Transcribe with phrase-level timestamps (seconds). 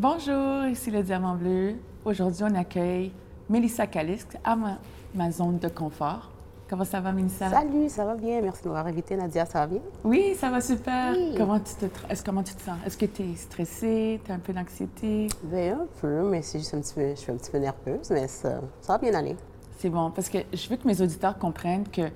[0.00, 1.74] Bonjour, ici le Diamant Bleu.
[2.06, 3.12] Aujourd'hui, on accueille
[3.50, 4.78] Mélissa Calixte à ma,
[5.14, 6.30] ma zone de confort.
[6.70, 7.50] Comment ça va, Mélissa?
[7.50, 8.40] Salut, ça va bien.
[8.40, 9.44] Merci de m'avoir invité, Nadia.
[9.44, 9.80] Ça va bien?
[10.02, 11.12] Oui, ça va super.
[11.14, 11.34] Oui.
[11.36, 12.78] Comment, tu te, comment tu te sens?
[12.86, 14.18] Est-ce que tu es stressée?
[14.24, 15.26] Tu as un peu d'anxiété?
[15.42, 18.08] Ben, un peu, mais c'est juste un petit peu, je suis un petit peu nerveuse,
[18.08, 19.36] mais ça, ça va bien aller.
[19.80, 22.08] C'est bon, parce que je veux que mes auditeurs comprennent que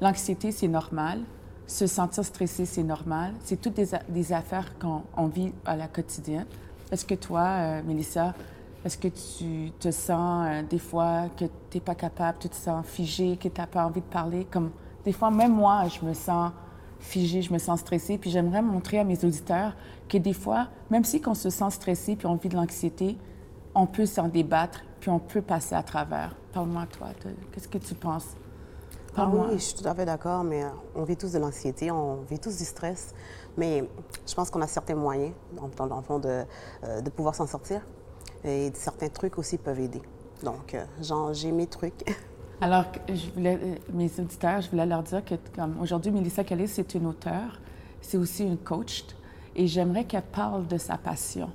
[0.00, 1.18] l'anxiété, c'est normal.
[1.66, 3.32] Se sentir stressé, c'est normal.
[3.42, 6.46] C'est toutes des, affaires qu'on on vit à la quotidienne.
[6.90, 8.34] Est-ce que toi, euh, Mélissa,
[8.84, 12.54] est-ce que tu te sens euh, des fois que tu n'es pas capable, tu te
[12.54, 14.46] sens figé, que tu n'as pas envie de parler?
[14.50, 14.70] Comme
[15.04, 16.52] des fois, même moi, je me sens
[17.00, 18.18] figée, je me sens stressée.
[18.18, 19.74] Puis j'aimerais montrer à mes auditeurs
[20.08, 23.16] que des fois, même si on se sent stressé puis on vit de l'anxiété,
[23.74, 26.36] on peut s'en débattre, puis on peut passer à travers.
[26.52, 27.08] Parle-moi, toi,
[27.52, 28.36] qu'est-ce que tu penses?
[29.16, 31.90] Ah oui, je suis tout à fait d'accord, mais euh, on vit tous de l'anxiété,
[31.90, 33.14] on vit tous du stress,
[33.56, 33.88] mais
[34.26, 35.32] je pense qu'on a certains moyens,
[35.76, 36.42] dans, dans- le fond, de,
[36.84, 37.80] euh, de pouvoir s'en sortir.
[38.44, 40.02] Et certains trucs aussi peuvent aider.
[40.42, 40.84] Donc, euh,
[41.32, 42.04] j'ai mes trucs.
[42.60, 45.34] Alors, je voulais, mes auditeurs, je voulais leur dire que
[45.80, 47.60] aujourd'hui, Mélissa Calais, c'est une auteure,
[48.00, 49.04] c'est aussi une coach,
[49.56, 51.50] et j'aimerais qu'elle parle de sa passion.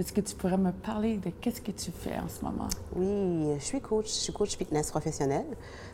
[0.00, 2.68] Est-ce que tu pourrais me parler de qu'est-ce que tu fais en ce moment?
[2.96, 5.44] Oui, je suis coach, je suis coach fitness professionnel.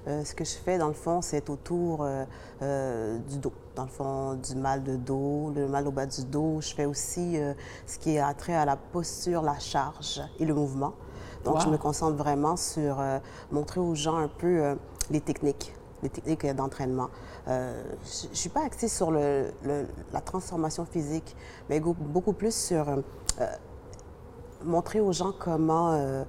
[0.07, 2.25] Euh, ce que je fais, dans le fond, c'est autour euh,
[2.63, 3.53] euh, du dos.
[3.75, 6.61] Dans le fond, du mal de dos, le mal au bas du dos.
[6.61, 7.37] Je fais aussi
[7.87, 10.93] ce qui a trait à la posture, la charge et le mouvement.
[11.45, 13.03] Donc, je me concentre vraiment sur
[13.51, 14.77] montrer aux gens un peu
[15.11, 17.09] les techniques, les techniques d'entraînement.
[17.49, 17.83] Euh,
[18.23, 21.35] je ne suis pas axée sur le- le- la transformation physique,
[21.69, 22.97] mais beaucoup plus sur euh,
[24.67, 26.25] montrer aux gens comment euh,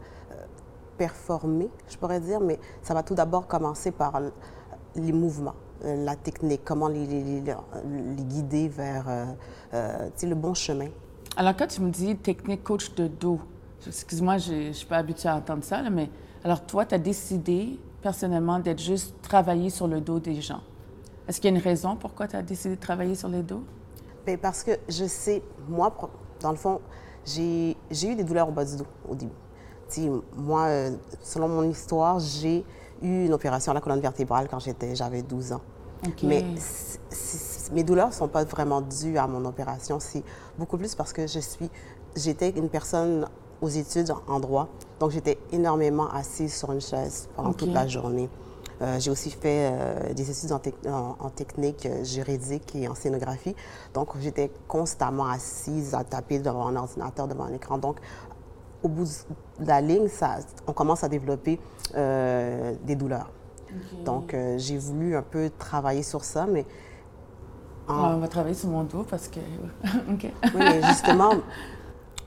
[0.97, 4.19] performer, je pourrais dire, mais ça va tout d'abord commencer par
[4.95, 5.53] les mouvements,
[5.85, 7.41] euh, la technique, comment les, les- les-
[8.15, 9.25] les guider vers euh,
[9.73, 10.87] euh, le bon chemin.
[11.35, 13.39] Alors, quand tu me dis technique coach de dos,
[13.85, 16.09] excuse-moi, je ne suis pas habituée à entendre ça, là, mais
[16.43, 20.61] alors toi, tu as décidé personnellement d'être juste travailler sur le dos des gens.
[21.27, 23.61] Est-ce qu'il y a une raison pourquoi tu as décidé de travailler sur les dos?
[24.25, 25.95] Ben, parce que je sais, moi,
[26.39, 26.81] dans le fond,
[27.23, 29.31] j'ai j'ai eu des douleurs au bas du dos au début.
[30.35, 32.65] Moi, euh, selon mon histoire, j'ai
[33.01, 35.61] eu une opération à la colonne vertébrale quand j'avais 12 ans.
[36.23, 36.45] Mais
[37.71, 39.99] mes douleurs ne sont pas vraiment dues à mon opération.
[39.99, 40.23] C'est
[40.57, 41.69] beaucoup plus parce que je suis,
[42.15, 43.27] j'étais une personne
[43.61, 44.67] aux études en droit,
[44.99, 48.29] donc j'étais énormément assise sur une chaise pendant toute la journée.
[48.81, 52.87] Euh, j'ai aussi fait euh, des études en, tec- en- en technique euh, juridique et
[52.87, 53.55] en scénographie.
[53.93, 57.77] Donc, j'étais constamment assise à taper devant un ordinateur, devant un écran.
[57.79, 57.97] Donc,
[58.83, 59.05] au bout
[59.59, 61.59] de la ligne, ça, on commence à développer
[61.95, 63.31] euh, des douleurs.
[64.05, 66.65] Donc, j'ai voulu un peu travailler sur ça, mais
[67.87, 69.39] en- on va travailler sur mon dos parce que...
[70.11, 70.23] OK.
[70.23, 71.31] oui, mais justement,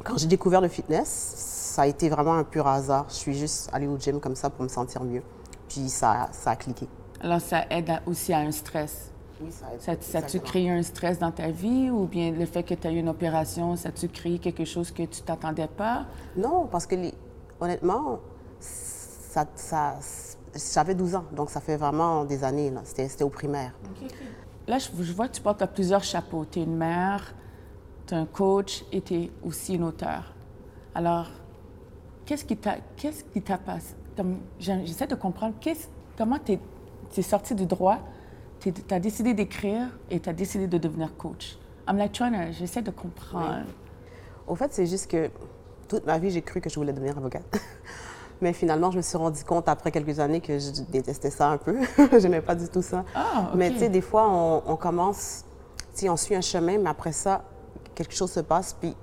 [0.04, 3.06] quand j'ai découvert le fitness, ça a été vraiment un pur hasard.
[3.08, 5.22] Je suis juste allée au gym comme ça pour me sentir mieux.
[5.70, 6.86] Puis ça, ça a cliqué.
[7.22, 9.10] Alors, ça aide à- aussi à un stress.
[9.40, 10.42] Oui, ça Ça, ça a-tu exactement.
[10.44, 13.08] créé un stress dans ta vie ou bien le fait que tu as eu une
[13.08, 16.04] opération, ça a-tu créé quelque chose que tu t'attendais pas?
[16.36, 17.14] Non, parce que les-
[17.58, 18.18] honnêtement,
[18.58, 19.94] ça, ça,
[20.74, 22.70] j'avais 12 ans, donc ça fait vraiment des années.
[22.84, 23.72] C'était au primaire.
[24.66, 26.44] Là, je, je vois que tu portes plusieurs chapeaux.
[26.44, 27.34] Tu es une mère,
[28.06, 30.34] tu es un coach et tu es aussi une auteure.
[30.94, 31.28] Alors,
[32.26, 33.24] qu'est-ce qui t'a qu'est-ce
[34.58, 35.54] j'essaie de comprendre
[36.16, 36.58] comment tu
[37.16, 37.98] es, sorti du droit,
[38.60, 41.58] tu as décidé d'écrire et tu as décidé de devenir coach.
[41.88, 43.64] I'm like trying to- j'essaie de comprendre.
[44.46, 45.30] Au fait, c'est juste que
[45.88, 47.44] toute ma vie, j'ai cru que je voulais devenir avocate.
[48.40, 51.58] Mais finalement, je me suis rendu compte après quelques années que je détestais ça un
[51.58, 51.76] peu.
[51.98, 53.04] je n'aimais pas du tout ça.
[53.14, 53.50] Ah.
[53.54, 55.44] Mais tu sais, des fois, on, on commence,
[55.94, 57.44] tu on suit un chemin, mais après ça,
[57.94, 58.94] quelque chose se passe, puis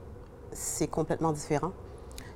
[0.52, 1.72] c'est complètement différent.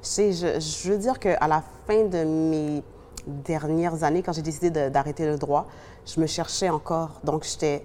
[0.04, 2.84] Je veux dire qu'à la fin de mes
[3.28, 5.68] dernières années, quand j'ai décidé d'arrêter le droit,
[6.06, 7.20] je me cherchais encore.
[7.24, 7.84] Donc, j'étais.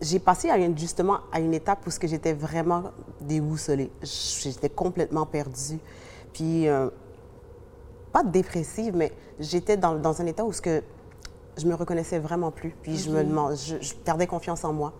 [0.00, 2.84] J'ai passé à une- justement à une étape où j'étais vraiment
[3.20, 3.90] déboussolée.
[4.02, 5.78] J'étais complètement perdue.
[6.32, 6.88] Puis, euh,
[8.12, 10.82] pas dépressive, mais j'étais dans, dans un état où ce que
[11.58, 12.70] je me reconnaissais vraiment plus.
[12.82, 14.92] Puis je me demande, je, je perdais confiance en moi.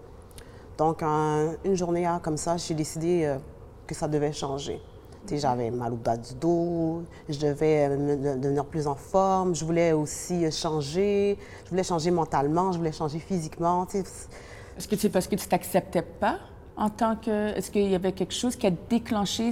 [0.76, 3.38] Donc, un- une journée comme ça, j'ai décidé euh,
[3.86, 4.80] que ça devait changer.
[5.28, 9.64] J'avais mal au bas du dos, je devais euh, me- devenir plus en forme, je
[9.64, 13.86] voulais aussi changer, je voulais changer mentalement, je voulais changer physiquement.
[13.94, 16.38] Est-ce que c'est parce que tu t'acceptais pas
[16.76, 17.56] en tant que...
[17.56, 19.50] Est-ce qu'il y avait quelque chose qui a déclenché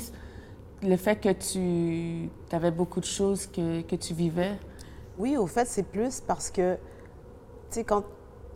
[0.83, 4.59] le fait que tu avais beaucoup de choses que, que tu vivais?
[5.17, 6.79] Oui, au fait, c'est plus parce que, tu
[7.71, 8.03] sais, quand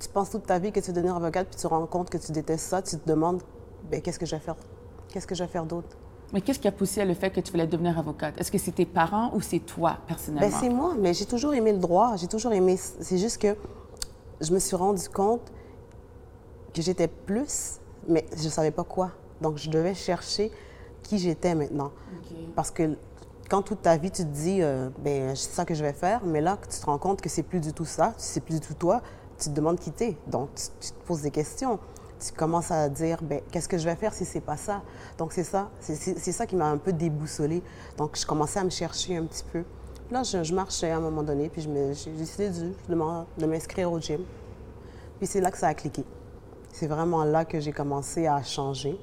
[0.00, 2.10] tu penses toute ta vie que tu veux devenir avocate, puis tu te rends compte
[2.10, 3.42] que tu détestes ça, tu te demandes,
[3.88, 4.56] ben qu'est-ce que je vais faire?
[5.08, 5.96] Qu'est-ce que je vais faire d'autre?
[6.32, 8.40] Mais qu'est-ce qui a poussé à le fait que tu voulais devenir avocate?
[8.40, 10.48] Est-ce que c'est tes parents ou c'est toi, personnellement?
[10.48, 12.16] Ben, c'est moi, mais j'ai toujours aimé le droit.
[12.16, 12.76] J'ai toujours aimé.
[12.76, 13.54] C'est juste que
[14.40, 15.52] je me suis rendu compte
[16.72, 19.10] que j'étais plus, mais je ne savais pas quoi.
[19.42, 20.50] Donc, je devais chercher
[21.02, 21.92] qui j'étais maintenant.
[22.54, 22.96] Parce que
[23.50, 26.24] quand toute ta vie, tu te dis, euh, ben, c'est ça que je vais faire,
[26.24, 28.66] mais là, tu te rends compte que c'est plus du tout ça, c'est plus du
[28.66, 29.02] tout toi,
[29.38, 30.16] tu te demandes qui t'es.
[30.28, 31.78] Donc, tu, te poses des questions.
[32.24, 34.82] Tu commences à dire, ben, qu'est-ce que je vais faire si c'est pas ça?
[35.18, 35.70] Donc, c'est ça.
[35.80, 37.62] C'est ça qui m'a un peu déboussolée.
[37.98, 39.64] Donc, je commençais à me chercher un petit peu.
[40.10, 42.72] Là, je, marchais à un moment donné, puis j'ai décidé de,
[43.38, 44.20] de m'inscrire au gym.
[45.18, 46.04] Puis c'est là que ça a cliqué.
[46.72, 48.98] C'est vraiment là que j'ai commencé à changer.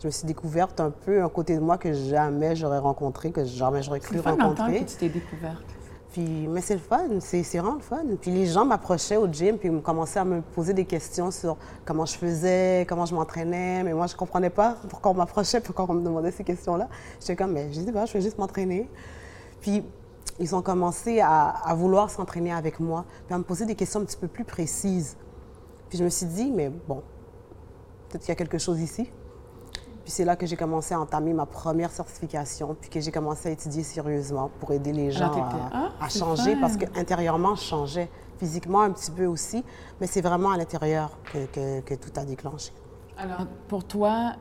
[0.00, 3.44] Je me suis découverte un peu un côté de moi que jamais j'aurais rencontré, que
[3.44, 4.84] jamais j'aurais cru rencontrer.
[4.84, 5.64] que tu t'es découverte.
[6.12, 8.02] Puis, mais c'est le fun, c'est vraiment le fun.
[8.20, 11.56] Puis les gens m'approchaient au gym, puis ils commençaient à me poser des questions sur
[11.84, 13.84] comment je faisais, comment je m'entraînais.
[13.84, 16.88] Mais moi, je comprenais pas pourquoi on m'approchait, pourquoi on me demandait ces questions-là.
[17.20, 18.90] J'étais comme, mais je sais pas, je vais juste m'entraîner.
[19.60, 19.84] Puis
[20.40, 24.00] ils ont commencé à, à vouloir s'entraîner avec moi, puis à me poser des questions
[24.00, 25.16] un petit peu plus précises.
[25.88, 27.02] Puis je me suis dit, mais bon,
[28.08, 29.10] peut-être qu'il y a quelque chose ici.
[30.10, 33.48] Puis c'est là que j'ai commencé à entamer ma première certification, puis que j'ai commencé
[33.48, 38.10] à étudier sérieusement pour aider les gens à, ah, changer, parce qu'intérieurement, je changeais,
[38.40, 39.62] physiquement un petit peu aussi,
[40.00, 42.72] mais c'est vraiment à l'intérieur que, que, tout a déclenché.
[43.16, 44.32] Alors, pour toi,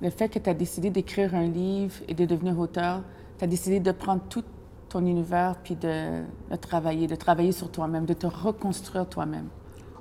[0.00, 3.02] le fait que tu as décidé d'écrire un livre et de devenir auteur,
[3.36, 4.44] tu as décidé de prendre tout
[4.88, 9.48] ton univers puis de, de travailler, de travailler sur toi-même, de te reconstruire toi-même.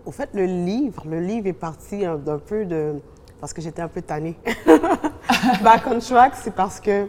[0.05, 3.01] Au fait, le livre, le livre est parti d'un peu de
[3.41, 4.39] parce que j'étais un peu tannée.
[5.63, 7.07] Back on track, c'est parce que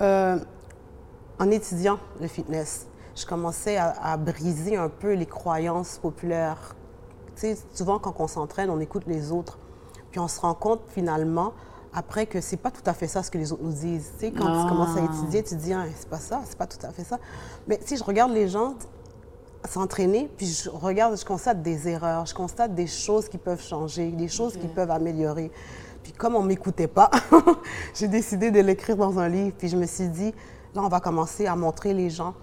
[0.00, 0.38] euh,
[1.38, 2.86] en étudiant le fitness,
[3.16, 6.76] je commençais à, briser un peu les croyances populaires.
[7.34, 9.58] Tu sais, souvent quand on s'entraîne, on écoute les autres,
[10.10, 11.52] puis on se rend compte finalement
[11.92, 14.12] après que c'est pas tout à fait ça ce que les autres nous disent.
[14.18, 15.14] Tu sais, quand tu commences à ah.
[15.14, 17.18] étudier, tu dis, ah, c'est pas ça, c'est pas tout à fait ça.
[17.66, 18.74] Mais si je regarde les gens,
[19.66, 24.10] s'entraîner, puis je regarde, je constate des erreurs, je constate des choses qui peuvent changer,
[24.10, 25.50] des choses qui peuvent améliorer.
[26.02, 27.10] Puis comme on ne m'écoutait pas,
[27.94, 29.56] j'ai décidé de l'écrire dans un livre.
[29.58, 30.32] Puis je me suis dit,
[30.74, 32.34] là, on va commencer à montrer les gens,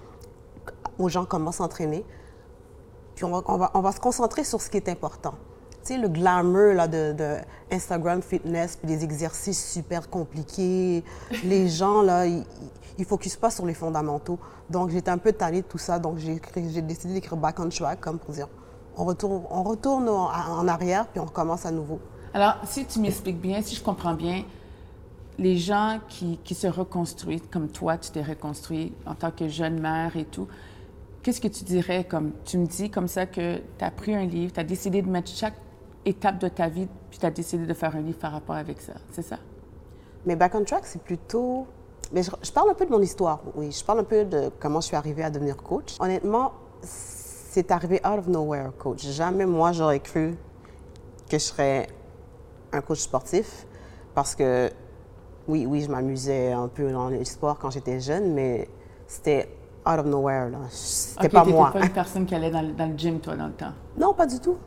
[1.00, 2.04] aux gens comment s'entraîner.
[3.16, 5.36] Puis on va, on va, on va se concentrer sur ce qui est important.
[5.86, 7.38] Tu sais, le glamour là, de, de,
[7.72, 11.04] Instagram fitness, puis des exercices super compliqués.
[11.44, 12.46] les gens, là, ils
[13.00, 14.40] ne focusent pas sur les fondamentaux.
[14.70, 16.00] Donc, j'étais un peu tannée de tout ça.
[16.00, 16.40] Donc, j'ai
[16.82, 18.48] décidé d'écrire Back on Track, comme pour dire,
[18.96, 22.00] on retourne, on retourne en, arrière, puis on recommence à nouveau.
[22.34, 24.44] Alors, si tu m'expliques bien, si je comprends bien,
[25.40, 29.80] les gens qui, qui se reconstruisent, comme toi, tu t'es reconstruit en tant que jeune
[29.80, 30.48] mère et tout,
[31.24, 34.26] qu'est-ce que tu dirais comme, tu me dis comme ça que tu as pris un
[34.26, 35.56] livre, tu as décidé de mettre chaque
[36.06, 38.82] étape de ta vie, puis tu as décidé de faire un livre par rapport avec
[38.82, 39.40] ça, c'est ça?
[40.26, 41.66] Mais Back on Track, c'est plutôt
[42.14, 43.72] mais je, parle un peu de mon histoire, oui.
[43.72, 45.96] Je parle un peu de comment je suis arrivée à devenir coach.
[46.00, 49.04] Honnêtement, c'est arrivé out of nowhere, coach.
[49.08, 50.36] Jamais moi, j'aurais cru
[51.28, 51.88] que je serais
[52.72, 53.66] un coach sportif
[54.14, 54.70] parce que,
[55.48, 58.70] oui, oui, je m'amusais un peu dans les sports quand j'étais jeune, mais
[59.08, 59.50] c'était
[59.88, 60.60] out of nowhere, là.
[60.70, 61.72] C'était pas moi.
[61.72, 63.74] pas une personne qui allait dans, dans le gym, toi, dans le temps?
[63.98, 64.58] Non, pas du tout.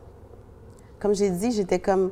[0.99, 2.11] Comme j'ai dit, j'étais comme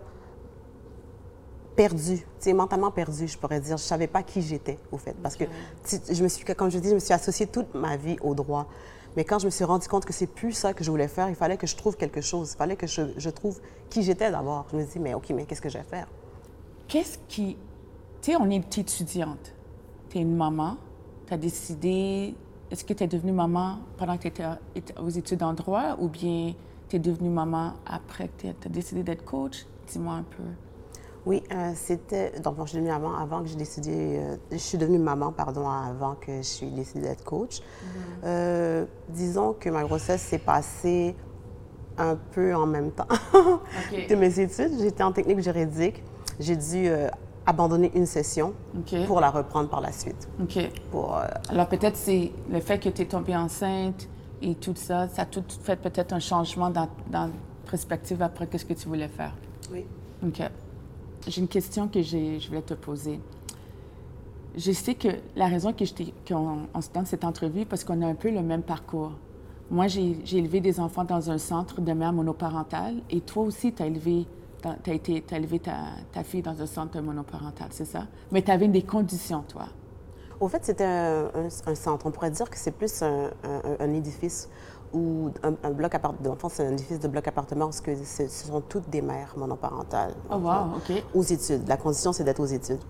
[1.76, 3.76] perdu, c'est mentalement perdu, je pourrais dire.
[3.76, 5.45] Je savais pas qui j'étais, au fait, parce que
[6.11, 8.66] je me suis, comme je dis, je me suis associée toute ma vie au droit.
[9.16, 11.28] Mais quand je me suis rendu compte que c'est plus ça que je voulais faire,
[11.28, 12.52] il fallait que je trouve quelque chose.
[12.54, 14.66] Il fallait que je, je trouve qui j'étais d'abord.
[14.73, 16.09] Je me dis, mais OK, mais qu'est-ce que je vais faire?
[16.88, 17.57] Qu'est-ce qui.
[18.21, 19.54] Tu sais, on est une étudiante.
[20.11, 20.76] Tu es une maman.
[21.26, 22.35] Tu as décidé.
[22.71, 24.45] Est-ce que tu es devenue maman pendant que tu étais
[25.00, 26.54] aux études en droit ou bien
[26.88, 29.64] tu es devenue maman après que tu as décidé d'être coach?
[29.87, 30.43] Dis-moi un peu.
[31.26, 32.38] Oui, euh, c'était.
[32.40, 34.19] Donc, je suis devenue maman avant que j'ai décidé.
[34.19, 37.61] Euh, je suis devenue maman, pardon, avant que je suis décidée d'être coach.
[37.61, 37.88] Mhm.
[38.25, 41.16] Euh, disons que ma grossesse s'est passée
[41.97, 43.07] un peu en même temps
[44.09, 44.73] que mes études.
[44.78, 46.02] J'étais en technique juridique.
[46.40, 46.88] J'ai dû
[47.47, 48.54] abandonner une session
[49.07, 50.28] pour la reprendre par la suite.
[50.43, 50.59] OK.
[50.90, 51.16] Pour,
[51.49, 54.09] Alors, peut-être c'est le fait que tu es tombée enceinte
[54.43, 57.31] et tout ça, ça a tout fait peut-être un changement dans, dans
[57.64, 59.35] perspective après qu'est-ce que tu voulais faire.
[59.73, 59.85] Oui.
[60.26, 60.43] OK.
[61.26, 63.19] J'ai une question que je voulais te poser.
[64.57, 68.31] Je sais que la raison qu'on se donne cette entrevue, parce qu'on a un peu
[68.31, 69.12] le même parcours.
[69.71, 73.83] Moi, j'ai élevé des enfants dans un centre de mère monoparentale et toi aussi, tu
[73.83, 74.26] as élevé,
[74.87, 78.07] été, élevé ta, fille dans un centre monoparental, c'est ça?
[78.31, 79.66] Mais tu avais des conditions, toi.
[80.38, 82.07] Au fait, c'était un, centre.
[82.07, 83.31] On pourrait dire que c'est plus un,
[83.81, 84.50] un, édifice
[84.94, 86.36] ou un, bloc appartement.
[86.48, 90.14] c'est un édifice de bloc appartement parce que ce sont toutes des mères monoparentales.
[90.30, 91.02] Oh, wow, OK.
[91.14, 91.68] Aux études.
[91.68, 92.80] La condition, c'est d'être aux études.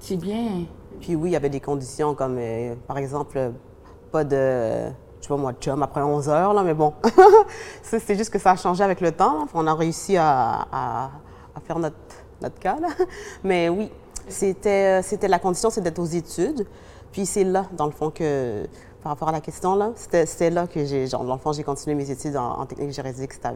[0.00, 0.64] C'est bien.
[1.00, 3.50] Puis oui, il y avait des conditions comme, euh, par exemple, euh,
[4.10, 4.90] pas de,
[5.20, 6.94] je sais pas moi, chum après 11 heures, là, mais bon.
[7.82, 9.46] C'est juste que ça a changé avec le temps.
[9.54, 11.10] On a réussi à, à-
[11.54, 11.96] à faire notre,
[12.40, 12.88] notre cas, là.
[13.44, 13.90] Mais oui,
[14.28, 16.66] c'était la condition, c'est d'être aux études.
[17.12, 18.66] Puis c'est là, dans le fond, que,
[19.02, 21.62] par rapport à la question, là, c'était, là que j'ai, genre, dans le fond, j'ai
[21.64, 23.48] continué mes études en, en technique juridique, c'était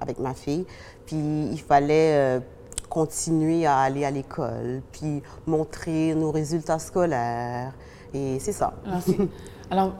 [0.00, 0.64] avec ma fille.
[1.06, 2.40] Puis il fallait euh,
[2.88, 7.72] continuer à aller à l'école, puis montrer nos résultats scolaires.
[8.14, 8.74] Et c'est ça.
[8.86, 9.18] Alors, c'est-
[9.70, 9.92] alors,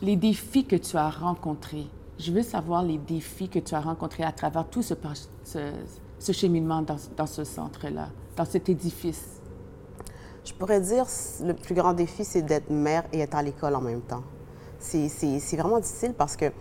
[0.00, 1.86] les défis que tu as rencontrés,
[2.18, 5.12] je veux savoir les défis que tu as rencontrés à travers tout ce, par-
[5.44, 5.58] ce,
[6.18, 9.33] ce cheminement dans, dans ce centre-là, dans cet édifice.
[10.44, 11.06] Je pourrais dire
[11.42, 14.22] le plus grand défi, c'est d'être mère et être à l'école en même temps.
[14.78, 16.52] C'est vraiment difficile parce que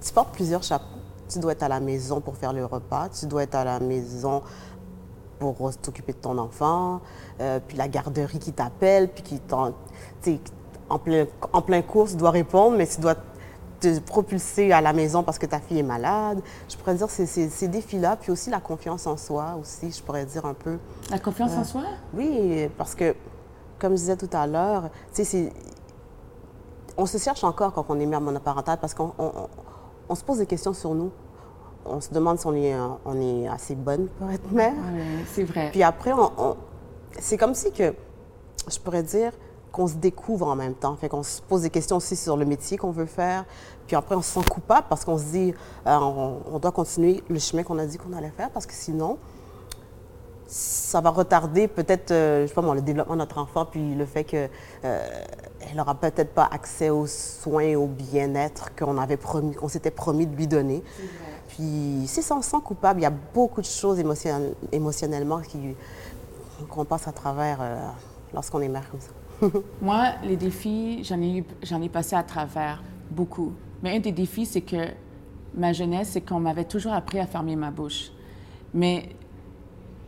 [0.00, 0.84] tu portes plusieurs chapeaux.
[1.28, 3.80] Tu dois être à la maison pour faire le repas, tu dois être à la
[3.80, 4.42] maison
[5.38, 7.00] pour t'occuper de ton enfant,
[7.40, 9.72] euh, puis la garderie qui t'appelle, puis qui t'en,
[10.88, 13.14] en plein, en plein cours, tu dois répondre, mais tu dois
[13.80, 16.40] te propulser à la maison parce que ta fille est malade.
[16.68, 20.24] Je pourrais dire c'est- ces défis-là, puis aussi la confiance en soi aussi, je pourrais
[20.26, 20.78] dire un peu.
[21.10, 21.82] La confiance en soi?
[22.14, 23.14] Oui, parce que,
[23.78, 25.52] comme je disais tout à l'heure, tu sais,
[26.96, 29.48] on se cherche encore quand on est mère monoparentale parce qu'on on- on-
[30.10, 31.10] on se pose des questions sur nous.
[31.86, 34.74] On se demande si on est, euh, on est assez bonne pour être mère.
[34.92, 35.70] Oui, c'est vrai.
[35.70, 36.12] Puis après,
[37.18, 37.94] c'est comme si que,
[38.68, 39.32] je pourrais dire,
[39.72, 40.96] qu'on se découvre en même temps.
[40.96, 43.44] Fait qu'on se pose des questions aussi sur le métier qu'on veut faire.
[43.86, 45.54] Puis après, on se sent coupable parce qu'on se dit,
[45.86, 48.74] euh, on, on doit continuer le chemin qu'on a dit qu'on allait faire parce que
[48.74, 49.18] sinon,
[50.46, 53.94] ça va retarder peut-être, euh, je sais pas moi, le développement de notre enfant, puis
[53.94, 54.48] le fait que
[54.84, 55.08] euh,
[55.76, 60.26] n'aura peut-être pas accès aux soins et au bien-être qu'on avait promis, qu'on s'était promis
[60.26, 60.82] de lui donner.
[61.48, 62.98] Puis c'est ça, on se sent coupable.
[63.00, 65.76] Il y a beaucoup de choses émotionnel- émotionnellement qui-
[66.68, 67.76] qu'on passe à travers euh,
[68.34, 69.10] lorsqu'on est mère comme ça.
[69.82, 73.52] Moi, les défis, j'en ai, j'en ai passé à travers beaucoup.
[73.82, 74.88] Mais un des défis, c'est que
[75.54, 78.10] ma jeunesse, c'est qu'on m'avait toujours appris à fermer ma bouche.
[78.74, 79.10] Mais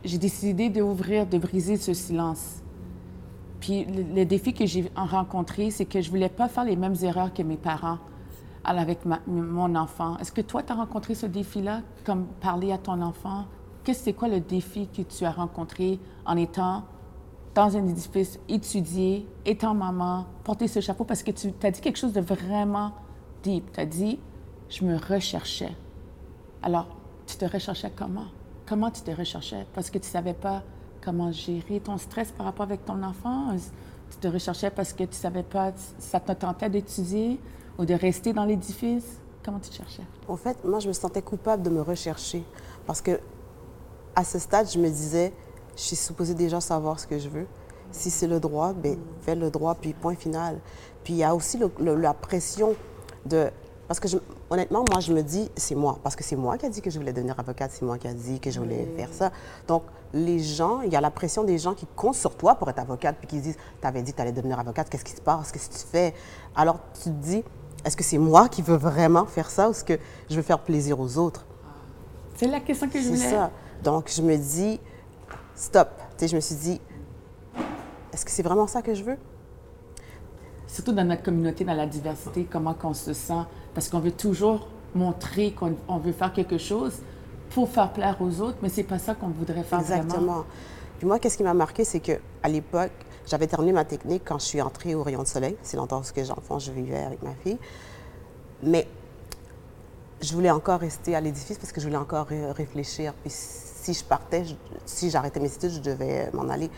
[0.03, 2.61] j'ai décidé d'ouvrir, de briser ce silence.
[3.59, 6.95] Puis le, le défi que j'ai rencontré, c'est que je voulais pas faire les mêmes
[7.01, 7.99] erreurs que mes parents
[8.65, 10.17] avec mon enfant.
[10.19, 13.45] Est-ce que toi, tu as rencontré ce défi-là, comme parler à ton enfant?
[13.83, 16.83] Qu'est-ce que c'est quoi le défi que tu as rencontré en étant
[17.55, 21.03] dans un édifice, étudier, étant maman, porter ce chapeau?
[21.03, 22.91] Parce que tu as dit quelque chose de vraiment
[23.43, 23.71] deep.
[23.71, 24.19] Tu as dit,
[24.69, 25.71] je me recherchais.
[26.61, 26.87] Alors,
[27.27, 28.25] tu te recherchais comment?
[28.65, 29.67] Comment tu te recherchais?
[29.73, 30.63] Parce que tu ne savais pas
[31.01, 33.55] comment gérer ton stress par rapport avec ton enfant?
[34.09, 37.39] Tu te recherchais parce que tu ne savais pas, ça te tentait d'étudier
[37.77, 39.19] ou de rester dans l'édifice?
[39.43, 40.03] Comment tu te cherchais?
[40.27, 42.43] En fait, moi, je me sentais coupable de me rechercher
[42.87, 43.19] parce que
[44.15, 45.33] à ce stade, je me disais,
[45.75, 47.47] je suis supposée déjà savoir ce que je veux.
[47.91, 50.59] Si c'est le droit, ben fais le droit, puis point final.
[51.03, 52.75] Puis il y a aussi le- le- la pression
[53.25, 53.49] de...
[53.87, 54.17] Parce que je-
[54.49, 55.99] honnêtement, moi, je me dis, c'est moi.
[56.01, 58.07] Parce que c'est moi qui a dit que je voulais devenir avocate, c'est moi qui
[58.07, 59.31] a dit que je voulais faire ça.
[59.67, 62.69] Donc, les gens, il y a la pression des gens qui comptent sur toi pour
[62.69, 65.11] être avocate, puis qui se disent, t'avais dit que tu allais devenir avocate, qu'est-ce qui
[65.15, 66.13] se passe, qu'est-ce que tu fais?
[66.55, 67.43] Alors, tu te dis,
[67.85, 69.99] est-ce que c'est moi qui veux vraiment faire ça ou est-ce que
[70.29, 71.45] je veux faire plaisir aux autres?
[72.37, 73.29] C'est la question que je C'est voulais.
[73.29, 73.51] ça.
[73.83, 74.79] Donc, je me dis,
[75.55, 75.89] stop.
[75.97, 76.81] Tu sais, je me suis dit,
[78.11, 79.17] est-ce que c'est vraiment ça que je veux?
[80.67, 83.43] Surtout dans notre communauté, dans la diversité, comment qu'on se sent.
[83.73, 86.93] Parce qu'on veut toujours montrer qu'on on veut faire quelque chose
[87.51, 90.03] pour faire plaire aux autres, mais c'est pas ça qu'on voudrait faire vraiment.
[90.03, 90.45] Exactement.
[90.97, 92.91] Puis moi, qu'est-ce qui m'a marqué, c'est que à l'époque,
[93.25, 95.55] j'avais terminé ma technique quand je suis entrée au rayon de soleil.
[95.61, 97.57] C'est longtemps que j'enfant, je vivais avec ma fille.
[98.63, 98.87] Mais
[100.21, 103.13] je voulais encore rester à l'édifice parce que je voulais encore ré- réfléchir.
[103.21, 103.31] Puis
[103.83, 106.69] si je partais, je- si j'arrêtais mes études, je devais m'en aller.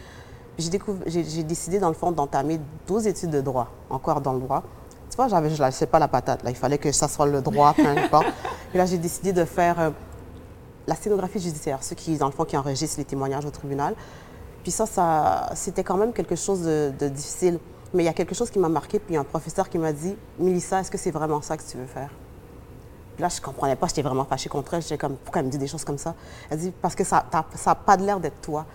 [0.58, 4.64] J'ai décidé, dans le fond, d'entamer 12 études de droit, encore dans le droit.
[5.10, 6.44] Tu vois, je ne lâchais pas la patate.
[6.44, 6.50] Là.
[6.50, 8.28] Il fallait que ça soit le droit, peu importe.
[8.74, 9.90] Et là, j'ai décidé de faire euh,
[10.88, 13.96] la scénographie judiciaire, ceux qui, dans le fond, qui enregistrent les témoignages au tribunal.
[14.64, 17.60] Puis ça, ça c'était quand même quelque chose de, de difficile.
[17.94, 19.70] Mais il y a quelque chose qui m'a marqué, puis il y a un professeur
[19.70, 22.10] qui m'a dit Mélissa, est-ce que c'est vraiment ça que tu veux faire?
[23.20, 24.82] Là, je comprenais pas, j'étais vraiment fâchée contre elle.
[24.82, 26.16] J'étais comme, pourquoi elle me dit des choses comme ça?
[26.50, 28.66] Elle dit, parce que ça n'a pas l'air d'être toi.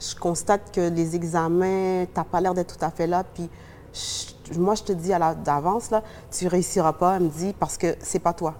[0.00, 3.24] Je constate que les examens, tu n'as pas l'air d'être tout à fait là.
[3.24, 3.50] Puis
[3.92, 5.10] je- moi, je te dis
[5.42, 7.16] d'avance, là, tu réussiras pas.
[7.16, 8.54] Elle me dit, parce que c'est pas toi.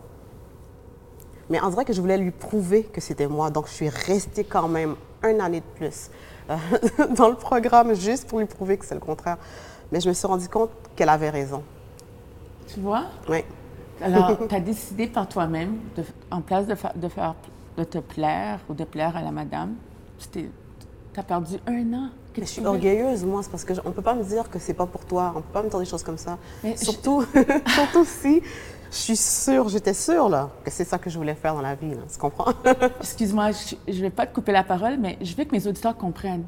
[1.48, 3.50] Mais on dirait que je voulais lui prouver que c'était moi.
[3.50, 6.10] Donc, je suis restée quand même une année de plus
[6.50, 6.56] euh,
[7.16, 9.36] dans le programme juste pour lui prouver que c'est le contraire.
[9.92, 11.62] Mais je me suis rendu compte qu'elle avait raison.
[12.66, 13.04] Tu vois?
[13.28, 13.44] Oui.
[14.02, 15.76] Alors, tu as décidé par toi-même,
[16.30, 17.34] en place de, fa- de, faire,
[17.76, 19.74] de te plaire ou de plaire à la madame,
[20.32, 20.50] tu
[21.16, 22.08] as perdu un an.
[22.32, 24.58] que Je suis orgueilleuse, moi, c'est parce que je- on peut pas me dire que
[24.60, 26.38] c'est pas pour toi, on peut pas me dire des choses comme ça.
[26.62, 27.24] Mais je- surtout,
[27.74, 28.40] surtout si
[28.90, 31.74] je suis sûre, j'étais sûre là, que c'est ça que je voulais faire dans la
[31.74, 32.52] vie, là, tu comprends?
[33.00, 35.96] Excuse-moi, je ne vais pas te couper la parole, mais je veux que mes auditeurs
[35.96, 36.44] comprennent.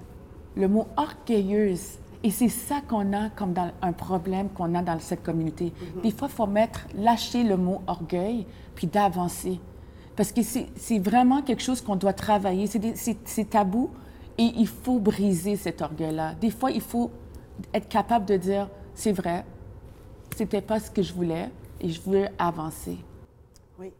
[0.56, 4.98] Le mot orgueilleuse, et c'est ça qu'on a comme dans un problème qu'on a dans
[5.00, 5.72] cette communauté.
[6.02, 9.58] Des fois, il faut mettre, lâcher le mot orgueil, puis d'avancer.
[10.16, 12.66] Parce que c'est vraiment quelque chose qu'on doit travailler.
[12.66, 13.90] C'est tabou
[14.36, 16.34] et il faut briser cet orgueil-là.
[16.34, 17.10] Des fois, il faut
[17.72, 19.44] être capable de dire, c'est vrai,
[20.36, 21.50] c'était pas ce que je voulais
[21.80, 22.98] et je veux avancer.
[23.78, 23.92] Oui.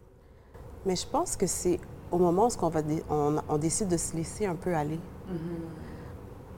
[0.85, 4.15] Mais je pense que c'est au moment où on, va on, on décide de se
[4.15, 5.01] laisser un peu aller.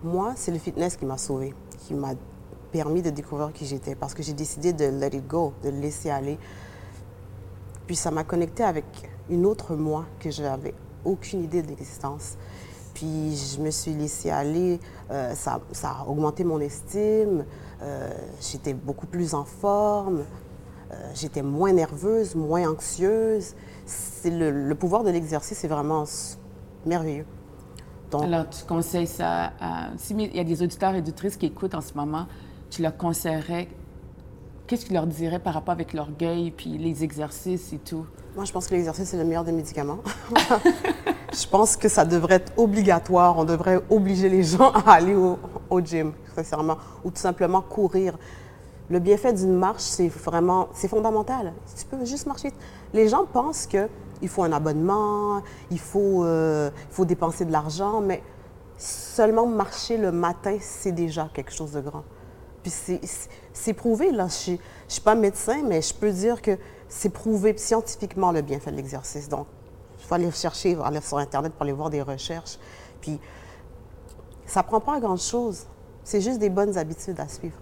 [0.04, 2.14] Moi, c'est le fitness qui m'a sauvée, qui m'a
[2.72, 6.10] permis de découvrir qui j'étais, parce que j'ai décidé de let it go, de laisser
[6.10, 6.38] aller.
[7.86, 8.84] Puis ça m'a connecté avec
[9.30, 12.36] une autre moi que je n'avais aucune idée de l'existence.
[12.94, 14.80] Puis je me suis laissée aller,
[15.10, 17.44] euh, ça, a augmenté mon estime,
[17.80, 20.24] euh, j'étais beaucoup plus en forme,
[20.90, 23.54] euh, j'étais moins nerveuse, moins anxieuse.
[24.24, 26.04] Le, le pouvoir de l'exercice, c'est vraiment
[26.86, 27.26] merveilleux.
[28.12, 29.88] Donc, Alors, tu conseilles ça à...
[29.96, 32.26] S'il y a des auditeurs et auditrices qui écoutent en ce moment,
[32.70, 33.68] tu leur conseillerais...
[34.66, 38.06] Qu'est-ce que tu leur dirais par rapport avec l'orgueil, puis les exercices et tout?
[38.36, 39.98] Moi, je pense que l'exercice, c'est le meilleur des médicaments.
[41.32, 43.38] je pense que ça devrait être obligatoire.
[43.38, 45.38] On devrait obliger les gens à aller au,
[45.70, 48.14] au gym, sincèrement, ou tout simplement courir.
[48.92, 51.54] Le bienfait d'une marche, c'est vraiment, c'est fondamental.
[51.78, 52.52] Tu peux juste marcher.
[52.92, 58.02] Les gens pensent qu'il faut un abonnement, il faut, euh, il faut dépenser de l'argent,
[58.02, 58.22] mais
[58.76, 62.04] seulement marcher le matin, c'est déjà quelque chose de grand.
[62.62, 64.26] Puis c'est- prouvé, là.
[64.28, 64.56] Je ne
[64.86, 69.26] suis pas médecin, mais je peux dire que c'est prouvé scientifiquement le bienfait de l'exercice.
[69.26, 69.46] Donc,
[70.00, 72.58] il faut aller chercher, il aller sur Internet pour aller voir des recherches.
[73.00, 73.18] Puis,
[74.44, 75.64] ça prend pas grand-chose.
[76.04, 77.56] C'est juste des bonnes habitudes à suivre.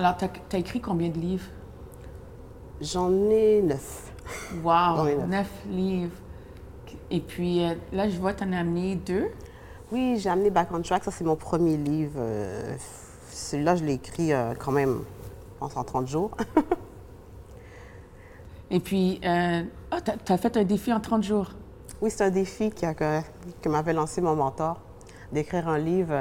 [0.00, 1.44] Alors, tu as, écrit combien de livres?
[2.80, 4.10] J'en ai neuf.
[4.64, 5.06] Wow!
[5.06, 5.28] Ai neuf.
[5.28, 6.16] Neuf livres.
[7.10, 9.26] Et puis, euh, là, je vois tu en as amené deux.
[9.92, 11.04] Oui, j'ai amené Back on Track.
[11.04, 12.14] Ça, c'est mon premier livre.
[12.16, 12.74] Euh,
[13.28, 16.30] Celui-là, je l'ai écrit euh, quand même, je pense, en 30 jours.
[18.70, 21.50] Et puis, euh, ah, tu as, fait un défi en 30 jours.
[22.00, 23.20] Oui, c'est un défi qui a- que,
[23.60, 24.80] que m'avait lancé mon mentor,
[25.30, 26.14] d'écrire un livre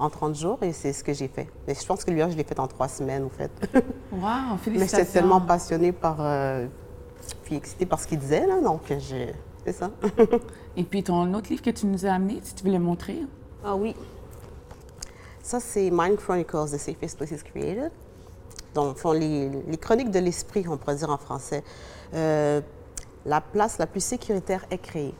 [0.00, 1.46] en 30 jours, et c'est ce que j'ai fait.
[1.68, 3.50] Mais je pense que lui, je l'ai fait en trois semaines, en fait.
[4.12, 4.20] Wow!
[4.20, 4.98] Mais Félicitations!
[4.98, 6.66] j'étais tellement passionnée par, euh,
[7.44, 9.34] puis excitée par ce qu'il disait, là, donc j'ai...
[9.64, 9.90] C'est ça.
[10.76, 13.20] Et puis, ton autre livre que tu nous as amené, si tu veux le montrer.
[13.64, 13.94] ah oui.
[15.42, 17.90] Ça, c'est Mind Chronicles, The Safest Places Created.
[18.74, 21.62] Donc, font les, les chroniques de l'esprit, on pourrait dire en français.
[22.14, 22.60] Euh,
[23.26, 25.14] la place la plus sécuritaire est créée.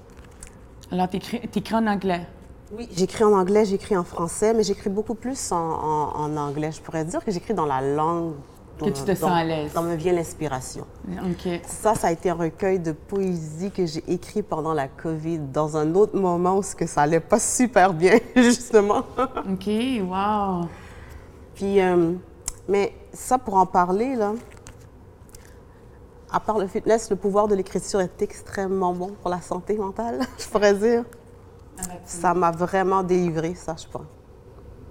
[0.91, 2.27] Alors, tu écris en anglais.
[2.73, 6.71] Oui, j'écris en anglais, j'écris en français, mais j'écris beaucoup plus en, en- en anglais.
[6.73, 8.35] Je pourrais dire que j'écris dans la langue
[8.79, 9.73] Que tu te sens à l'aise.
[9.75, 10.87] dont me vient l'inspiration.
[11.09, 11.61] OK.
[11.67, 15.77] Ça, ça a été un recueil de poésie que j'ai écrit pendant la COVID, dans
[15.77, 19.03] un autre moment où ce que ça allait pas super bien, justement.
[19.19, 19.69] OK,
[20.09, 20.69] wow!
[21.55, 22.13] Puis, euh,
[22.69, 24.33] mais ça, pour en parler, là,
[26.33, 30.21] à part le fitness, le pouvoir de l'écriture est extrêmement bon pour la santé mentale,
[30.39, 31.03] je pourrais dire.
[32.05, 34.07] Ça m'a vraiment délivré, ça, je pense.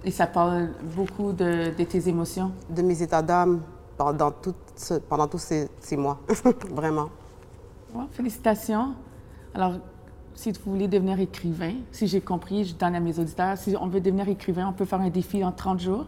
[0.04, 2.52] Et ça parle beaucoup de, de tes émotions?
[2.70, 3.60] de mes états d'âme
[3.96, 6.18] pendant, tout ce- pendant tous ces, ces mois.
[6.70, 7.10] Vraiment.
[7.94, 8.94] Wow, félicitations.
[9.52, 9.74] Alors,
[10.34, 13.88] si vous voulez devenir écrivain, si j'ai compris, je donne à mes auditeurs, si on
[13.88, 16.06] veut devenir écrivain, on peut faire un défi en 30 jours.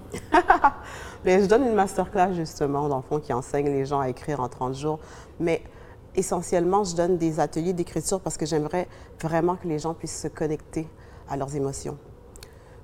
[1.24, 4.40] Mais je donne une masterclass, justement, dans le fond, qui enseigne les gens à écrire
[4.40, 5.00] en 30 jours.
[5.38, 5.62] Mais
[6.14, 8.88] essentiellement, je donne des ateliers d'écriture parce que j'aimerais
[9.20, 10.88] vraiment que les gens puissent se connecter
[11.28, 11.96] à leurs émotions.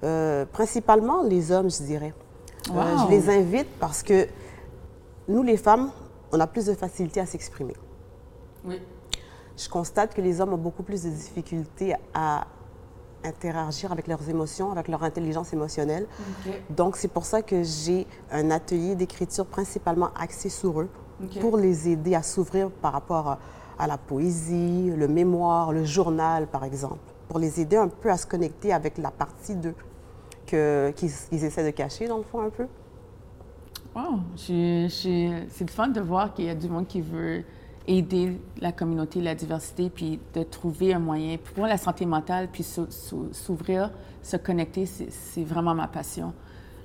[0.04, 2.14] Euh, principalement les hommes, je dirais.
[2.70, 4.26] Euh, je les invite parce que
[5.26, 5.90] nous, les femmes,
[6.32, 7.74] on a plus de facilité à s'exprimer.
[8.64, 8.80] Oui.
[9.56, 12.46] je constate que les hommes ont beaucoup plus de difficultés à
[13.24, 16.06] interagir avec leurs émotions, avec leur intelligence émotionnelle.
[16.70, 20.88] Donc, c'est pour ça que j'ai un atelier d'écriture principalement axé sur eux,
[21.40, 23.38] Pour les aider à s'ouvrir par rapport à,
[23.78, 28.16] à la poésie, le mémoire, le journal, par exemple, pour les aider un peu à
[28.16, 29.74] se connecter avec la partie d'eux
[30.46, 32.66] qu'ils essaient de cacher, dans le fond, un peu.
[33.94, 34.88] Wow, c'est
[35.61, 37.42] le fun de voir qu'il y a du monde qui veut
[37.87, 42.62] aider la communauté, la diversité, puis de trouver un moyen pour la santé mentale, puis
[42.62, 43.90] s'ou- s'ou- s'ouvrir,
[44.22, 46.33] se connecter, c'est vraiment ma passion.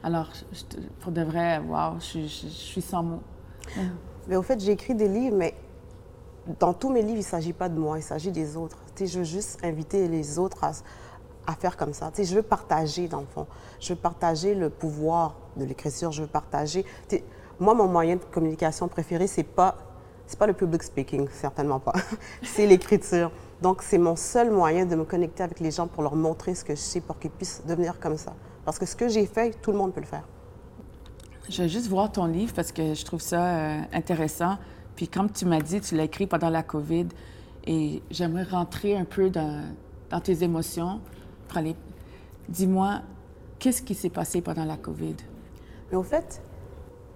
[0.02, 3.22] Alors, je- pour de vrai, wow, je, je- je suis sans mots.
[4.28, 5.54] Mais au fait, j'ai écrit des livres, mais
[6.60, 8.78] dans tous mes livres, il ne s'agit pas de moi, il s'agit des autres.
[9.00, 12.12] Je veux juste inviter les autres à, faire comme ça.
[12.18, 13.48] Je veux partager, dans le fond.
[13.80, 16.12] Je veux partager le pouvoir de l'écriture.
[16.12, 16.86] Je veux partager...
[17.60, 19.78] Moi, mon moyen de communication préféré, c'est pas,
[20.40, 21.94] pas le public speaking, certainement pas.
[22.44, 23.32] c'est l'écriture.
[23.62, 26.66] Donc, c'est mon seul moyen de me connecter avec les gens pour leur montrer ce
[26.66, 28.34] que je sais pour qu'ils puissent devenir comme ça.
[28.66, 30.24] Parce que ce que j'ai fait, tout le monde peut le faire.
[31.50, 34.58] Je vais juste voir ton livre parce que je trouve ça euh, intéressant.
[34.96, 37.08] Puis comme tu m'as dit, tu l'as écrit pendant la COVID
[37.66, 39.74] et j'aimerais rentrer un peu dans,
[40.24, 41.02] tes émotions.
[42.50, 43.02] Dis-moi,
[43.60, 45.16] qu'est-ce qui s'est passé pendant la COVID?
[45.92, 46.42] Mais au fait,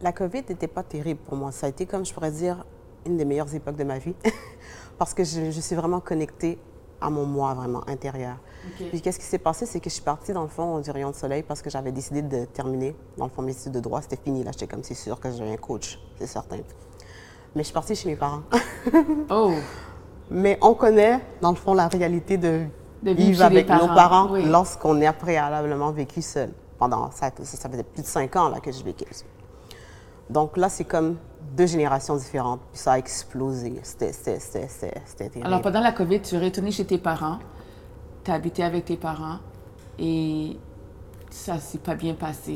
[0.02, 1.52] la COVID n'était pas terrible pour moi.
[1.52, 2.66] Ça a été, comme je pourrais dire,
[3.06, 4.16] une des meilleures époques de ma vie
[4.98, 6.60] parce que je, je, suis vraiment connectée
[7.02, 8.38] à mon moi vraiment intérieur.
[8.90, 11.12] Puis qu'est-ce qui s'est passé, c'est que je suis partie dans le fond du rayon
[11.12, 14.02] de soleil parce que j'avais décidé de terminer dans le fond mes études de droit.
[14.02, 16.58] C'était fini là, j'étais comme c'est sûr que j'ai un coach, c'est certain.
[17.56, 18.42] Mais je suis partie chez mes parents.
[19.30, 19.54] oh.
[20.30, 22.66] Mais on connaît dans le fond la réalité de,
[23.02, 26.52] de vivre avec nos parents lorsqu'on est préalablement vécu seul.
[26.78, 29.06] Pendant ça, ça faisait plus de cinq ans là que je vécu.
[30.30, 31.16] Donc là, c'est comme
[31.56, 32.62] deux générations différentes.
[32.72, 33.80] Puis ça a explosé.
[33.84, 34.12] C'était
[35.18, 35.46] terrible.
[35.46, 37.40] Alors, pendant la COVID, tu es retourné chez tes parents.
[38.24, 39.40] Tu as habité avec tes parents.
[40.00, 40.58] Et
[41.30, 42.56] ça s'est pas bien passé.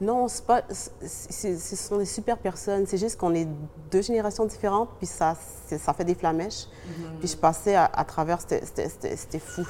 [0.00, 2.86] Non, c'est pas, ce sont des super personnes.
[2.86, 3.48] C'est juste qu'on est
[3.90, 5.36] deux générations différentes, puis ça,
[5.66, 6.66] ça fait des flamèches.
[6.66, 7.18] Mm-hmm.
[7.18, 9.66] Puis je passais à, à travers, c'était fou.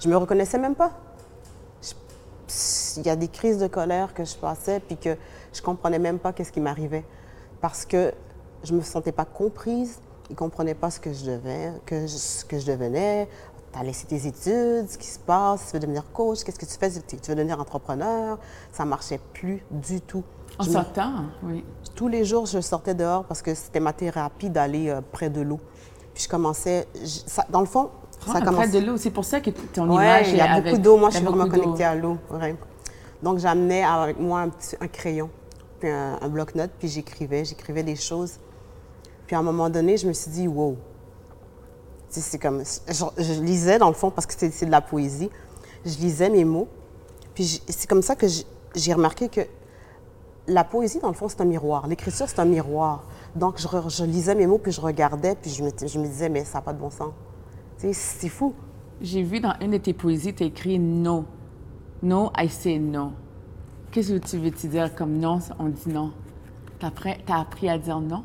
[0.00, 0.92] Je me reconnaissais même pas.
[2.96, 5.16] Il y a des crises de colère que je passais, puis que
[5.52, 7.04] je comprenais même pas qu'est-ce qui m'arrivait
[7.60, 8.12] parce que
[8.64, 10.00] je me sentais pas comprise.
[10.30, 13.28] Ils comprenaient pas ce que je devais, que je, ce que je devenais.
[13.72, 16.66] Tu as laissé tes études, ce qui se passe, tu veux devenir coach, qu'est-ce que
[16.66, 18.38] tu fais, tu veux devenir entrepreneur?
[18.72, 20.24] Ça marchait plus du tout.
[20.58, 21.64] En sortant, oui.
[21.94, 25.40] Tous les jours, je sortais dehors parce que c'était ma thérapie d'aller euh, près de
[25.40, 25.60] l'eau.
[26.14, 27.90] Puis je commençais, ça, dans le fond,
[28.26, 28.70] ça commençait...
[28.70, 30.96] Près de l'eau, c'est pour ça que ton ouais, image il y a beaucoup d'eau.
[30.96, 32.16] Moi, je suis vraiment connectée à l'eau.
[32.30, 32.56] Ouais.
[33.22, 35.30] Donc, j'amenais avec moi un, petit, un crayon
[35.78, 38.38] puis un, bloc-notes, puis j'écrivais, j'écrivais des choses.
[39.26, 40.76] Puis à un moment donné, je me suis dit, wow.
[42.08, 45.30] C'est comme, je, lisais dans le fond parce que c'est de la poésie.
[45.84, 46.68] Je lisais mes mots.
[47.34, 48.26] Puis c'est comme ça que
[48.74, 49.42] j'ai remarqué que
[50.48, 51.86] la poésie, dans le fond, c'est un miroir.
[51.86, 53.04] L'écriture, c'est un miroir.
[53.36, 55.70] Donc, je, lisais mes mots, puis je regardais, puis je me,
[56.06, 57.12] disais, mais ça n'a pas de bon sens.
[57.76, 58.54] C'est fou.
[59.00, 61.24] J'ai vu dans une de tes poésies, tu écrit No.
[62.02, 63.12] No, I say no.
[63.90, 66.12] Qu'est-ce que tu veux te dire comme non, on dit non?
[66.78, 68.22] Tu as, appris à dire non?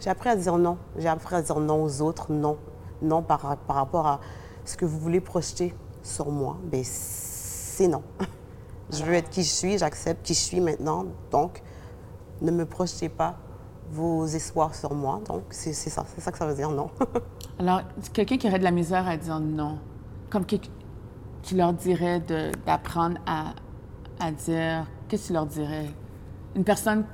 [0.00, 0.78] J'ai appris à dire non.
[0.96, 2.56] J'ai appris à dire non aux autres, non.
[3.02, 4.20] Non par, par rapport à
[4.64, 6.56] ce que vous voulez projeter sur moi.
[6.64, 8.02] Bien, c'est non.
[8.90, 11.04] je veux être qui je suis, j'accepte qui je suis maintenant.
[11.30, 11.62] Donc,
[12.40, 13.36] ne me projetez pas
[13.92, 15.20] vos espoirs sur moi.
[15.26, 16.06] Donc, c'est ça.
[16.14, 16.88] C'est ça que ça veut dire non.
[17.58, 17.82] Alors,
[18.14, 19.78] quelqu'un qui aurait de la misère à dire non,
[20.30, 22.20] comme tu leur dirais
[22.64, 23.52] d'apprendre à
[24.20, 25.90] à dire, qu'est-ce que tu leur dirais?
[26.54, 27.04] Une personne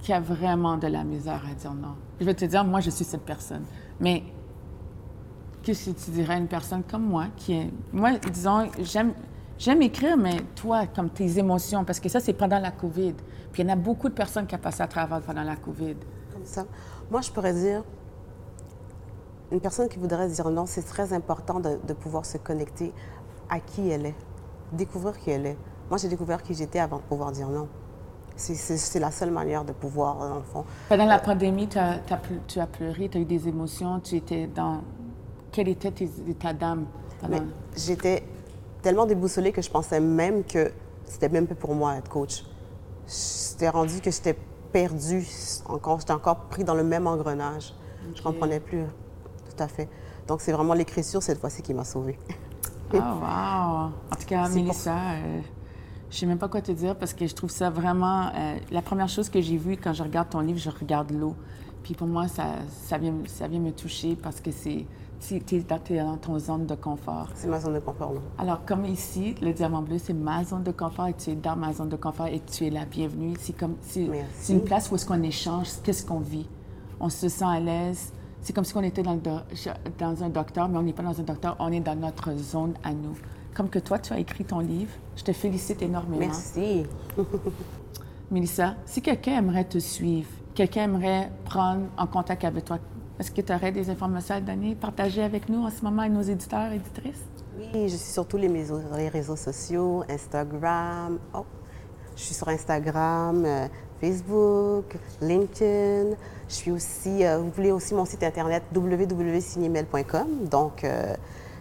[0.00, 1.94] qui a vraiment de la misère à dire non.
[2.20, 3.64] Je vais te dire, moi, je suis cette personne.
[3.98, 4.22] Mais
[5.62, 7.70] qu'est-ce que tu dirais à une personne comme moi qui est.
[7.92, 9.12] Moi, disons, j'aime.
[9.58, 13.12] J'aime écrire, mais toi, comme tes émotions, parce que ça, c'est pendant la COVID.
[13.52, 15.56] Puis il y en a beaucoup de personnes qui ont passé à travers pendant la
[15.56, 15.96] COVID.
[16.32, 16.64] Comme ça.
[17.10, 17.84] Moi, je pourrais dire,
[19.52, 22.94] une personne qui voudrait dire non, c'est très important de, de, pouvoir se connecter
[23.50, 24.14] à qui elle est,
[24.72, 25.58] découvrir qui elle est.
[25.90, 27.68] Moi, j'ai découvert qui j'étais avant de pouvoir dire non.
[28.36, 30.64] C'est la seule manière de pouvoir, dans le fond.
[30.88, 31.98] Pendant la pandémie, tu as,
[32.46, 34.80] tu as pleuré, tu as eu des émotions, tu étais dans...
[35.52, 36.86] Quel était tes états d'âme?
[37.76, 38.22] J'étais
[38.80, 40.72] tellement déboussolée que je pensais même que
[41.04, 42.44] c'était même pas pour moi être coach.
[43.06, 44.36] J'étais rendu que j'étais
[44.72, 45.26] perdue,
[45.66, 47.74] encore, j'étais encore pris dans le même engrenage.
[48.12, 49.88] Je Je comprenais plus, tout à fait.
[50.28, 52.18] Donc c'est vraiment l'écriture cette fois-ci qui m'a sauvée.
[52.94, 53.00] oh, wow!
[53.02, 55.40] En tout cas, Mélissa, euh,
[56.10, 58.30] je sais même pas quoi te dire parce que je trouve ça vraiment.
[58.34, 61.36] Euh, la première chose que j'ai vue quand je regarde ton livre, je regarde l'eau.
[61.84, 64.86] Puis pour moi, ça, ça, vient, ça vient me toucher parce que c'est.
[65.20, 67.28] Tu es, dans ton zone de confort.
[67.34, 68.20] C'est ma zone de confort, là.
[68.38, 71.56] Alors, comme ici, le diamant bleu, c'est ma zone de confort et tu es dans
[71.56, 73.34] ma zone de confort et tu es la bienvenue.
[73.38, 73.76] C'est comme.
[73.82, 74.08] C'est
[74.48, 76.48] une place où est-ce qu'on échange, qu'est-ce qu'on vit.
[76.98, 78.12] On se sent à l'aise.
[78.40, 79.20] C'est comme si on était dans, le
[79.98, 82.72] dans un docteur, mais on n'est pas dans un docteur, on est dans notre zone
[82.82, 83.14] à nous
[83.54, 84.92] comme que toi, tu as écrit ton livre.
[85.16, 86.20] Je te félicite énormément.
[86.20, 86.84] Merci.
[88.30, 92.78] Mélissa, si quelqu'un aimerait te suivre, quelqu'un aimerait prendre en contact avec toi,
[93.18, 96.12] est-ce que tu aurais des informations à donner, partager avec nous en ce moment, avec
[96.12, 97.24] nos éditeurs et éditrices?
[97.58, 101.18] Oui, je suis sur tous les réseaux, les réseaux sociaux, Instagram.
[101.34, 101.44] Oh,
[102.16, 103.66] je suis sur Instagram, euh,
[104.00, 106.16] Facebook, LinkedIn.
[106.48, 110.48] Je suis aussi, euh, vous voulez aussi mon site internet www.cinemel.com.
[110.50, 111.14] Donc, euh,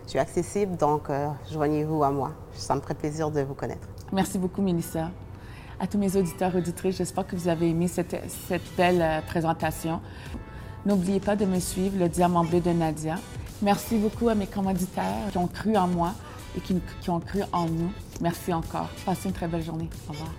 [0.10, 2.32] Je suis accessible, donc euh, joignez-vous à moi.
[2.54, 3.88] Ça me ferait plaisir de vous connaître.
[4.12, 5.12] Merci beaucoup, Mélissa.
[5.80, 10.02] À tous mes auditeurs auditrices, j'espère que vous avez aimé cette, cette belle euh, présentation.
[10.84, 13.18] N'oubliez pas de me suivre, le Diamant bleu de Nadia.
[13.62, 16.16] Merci beaucoup à mes commanditaires qui ont cru en moi
[16.58, 17.92] et qui, qui ont cru en nous.
[18.20, 18.90] Merci encore.
[19.06, 19.92] Passez une très belle journée.
[20.08, 20.32] Au revoir.